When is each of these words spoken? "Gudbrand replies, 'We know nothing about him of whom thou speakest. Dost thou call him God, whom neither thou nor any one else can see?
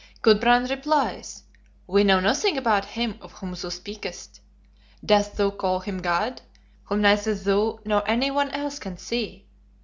"Gudbrand 0.23 0.71
replies, 0.71 1.43
'We 1.85 2.05
know 2.05 2.19
nothing 2.19 2.57
about 2.57 2.85
him 2.85 3.19
of 3.21 3.33
whom 3.33 3.51
thou 3.53 3.69
speakest. 3.69 4.41
Dost 5.05 5.37
thou 5.37 5.51
call 5.51 5.79
him 5.81 6.01
God, 6.01 6.41
whom 6.85 7.03
neither 7.03 7.35
thou 7.35 7.77
nor 7.85 8.09
any 8.09 8.31
one 8.31 8.49
else 8.49 8.79
can 8.79 8.97
see? 8.97 9.45